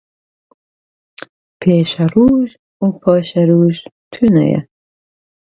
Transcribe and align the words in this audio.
Pêşeroj 1.59 2.49
û 2.83 2.85
paşeroj 3.01 3.75
tune 4.13 4.45
ye. 4.51 4.59